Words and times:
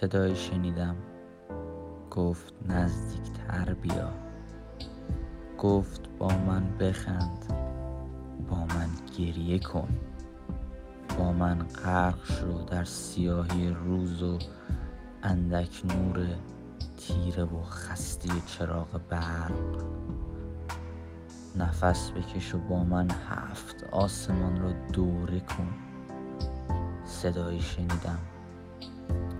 صدایی 0.00 0.36
شنیدم. 0.36 0.96
گفت 2.10 2.54
نزدیکتر 2.68 3.74
بیا. 3.74 4.10
گفت 5.58 6.00
با 6.18 6.28
من 6.28 6.78
بخند. 6.78 7.52
با 8.50 8.56
من 8.56 8.88
گریه 9.18 9.58
کن. 9.58 9.88
با 11.18 11.32
من 11.32 11.58
غرق 11.58 12.24
شو 12.24 12.64
در 12.64 12.84
سیاهی 12.84 13.68
روز 13.68 14.22
و 14.22 14.38
اندک 15.22 15.82
نور 15.84 16.26
تیره 16.96 17.44
و 17.44 17.62
خسته 17.62 18.28
چراغ 18.46 19.00
برق. 19.08 19.82
نفس 21.56 22.10
بکش 22.10 22.54
و 22.54 22.58
با 22.58 22.84
من 22.84 23.10
هفت 23.10 23.84
آسمان 23.92 24.60
را 24.60 24.72
دوره 24.72 25.40
کن. 25.40 25.74
صدایی 27.04 27.60
شنیدم. 27.60 28.35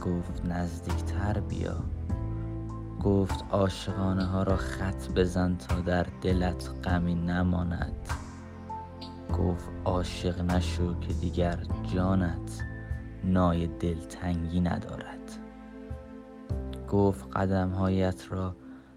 گفت 0.06 0.44
نزدیکتر 0.44 1.40
بیا. 1.40 1.76
گفت 3.04 3.44
عاشقانه 3.50 4.24
ها 4.24 4.42
را 4.42 4.56
خط 4.56 5.08
بزن 5.16 5.56
تا 5.56 5.80
در 5.80 6.06
دلت 6.22 6.70
غمی 6.84 7.14
نماند. 7.14 8.08
گفت 9.38 9.70
عاشق 9.84 10.40
نشو 10.40 11.00
که 11.00 11.12
دیگر 11.12 11.58
جانت 11.94 12.64
نای 13.24 13.66
دلتنگی 13.66 14.60
ندارد. 14.60 15.38
گفت 16.88 17.36
قدمهایت 17.36 18.24
را 18.30 18.56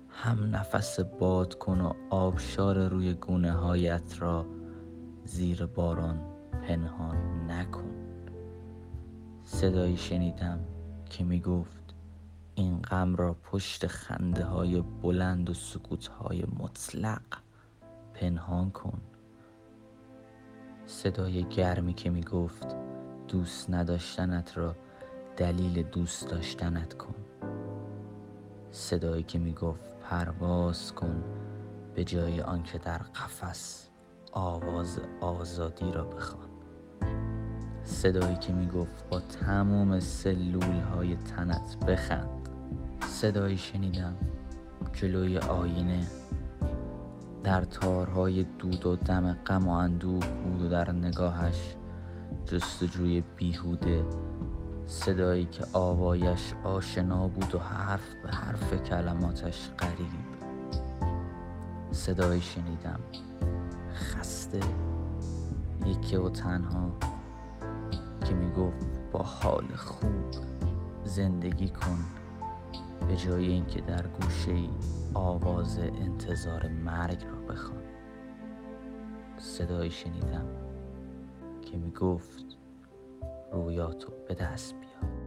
هم 0.09 0.55
نفس 0.55 0.99
باد 0.99 1.53
کن 1.53 1.81
و 1.81 1.93
آبشار 2.09 2.87
روی 2.87 3.13
گونه 3.13 3.51
هایت 3.51 4.21
را 4.21 4.45
زیر 5.25 5.65
باران 5.65 6.19
پنهان 6.67 7.17
نکن. 7.51 7.91
صدایی 9.43 9.97
شنیدم. 9.97 10.59
که 11.09 11.23
می 11.23 11.39
گفت 11.39 11.93
این 12.55 12.81
غم 12.81 13.15
را 13.15 13.33
پشت 13.33 13.87
خنده 13.87 14.45
های 14.45 14.81
بلند 14.81 15.49
و 15.49 15.53
سکوت 15.53 16.07
های 16.07 16.45
مطلق 16.59 17.21
پنهان 18.13 18.71
کن. 18.71 19.01
صدای 20.85 21.43
گرمی 21.43 21.93
که 21.93 22.09
می 22.09 22.23
گفت 22.23 22.75
دوست 23.27 23.69
نداشتنت 23.69 24.57
را 24.57 24.75
دلیل 25.37 25.83
دوست 25.83 26.29
داشتنت 26.29 26.93
کن. 26.93 27.15
صدایی 28.71 29.23
که 29.23 29.39
می 29.39 29.53
گفت 29.53 29.99
پرواز 29.99 30.95
کن 30.95 31.23
به 31.95 32.03
جای 32.03 32.41
آنکه 32.41 32.77
در 32.77 32.97
قفس 32.97 33.89
آواز 34.31 34.99
آزادی 35.21 35.91
را 35.91 36.03
بخوان. 36.03 36.48
صدایی 37.89 38.35
که 38.35 38.53
می 38.53 38.67
گفت 38.67 39.09
با 39.09 39.19
تمام 39.19 39.99
سلول 39.99 40.79
های 40.79 41.15
تنت 41.15 41.77
بخند. 41.87 42.49
صدایی 43.07 43.57
شنیدم 43.57 44.15
جلوی 44.93 45.37
آینه. 45.37 46.07
در 47.43 47.61
تارهای 47.61 48.45
دود 48.59 48.85
و 48.85 48.95
دم 48.95 49.33
غم 49.33 49.67
و 49.67 49.71
اندوه 49.71 50.27
بود 50.27 50.61
و 50.61 50.69
در 50.69 50.91
نگاهش 50.91 51.75
جستجوی 52.45 53.23
بیهوده. 53.35 54.05
صدایی 54.87 55.45
که 55.45 55.65
آوایش 55.73 56.53
آشنا 56.63 57.27
بود 57.27 57.55
و 57.55 57.59
حرف 57.59 58.13
به 58.23 58.29
حرف 58.29 58.83
کلماتش 58.83 59.69
غریب. 59.79 60.09
صدایی 61.91 62.41
شنیدم 62.41 62.99
خسته. 63.93 64.59
یکی 65.85 66.15
و 66.15 66.29
تنها. 66.29 67.18
که 68.29 68.35
می‌گفت 68.35 68.87
با 69.11 69.19
حال 69.19 69.67
خوب 69.75 70.31
زندگی 71.03 71.69
کن. 71.69 71.99
به 73.07 73.15
جای 73.15 73.47
اینکه 73.47 73.81
در 73.81 74.07
گوشه 74.07 74.51
ای 74.51 74.69
آواز 75.13 75.79
انتظار 75.79 76.67
مرگ 76.67 77.23
را 77.23 77.53
بخوان. 77.53 77.83
صدایی 79.37 79.91
شنیدم 79.91 80.45
که 81.61 81.77
می‌گفت 81.77 82.45
رویاتو 83.51 84.11
به 84.27 84.33
دست 84.33 84.75
بیار. 84.79 85.18